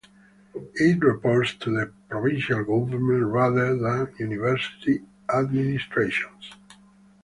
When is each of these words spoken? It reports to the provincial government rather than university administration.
It 0.73 1.03
reports 1.03 1.53
to 1.59 1.69
the 1.69 1.93
provincial 2.09 2.63
government 2.63 3.23
rather 3.31 3.77
than 3.77 4.15
university 4.17 4.99
administration. 5.31 6.31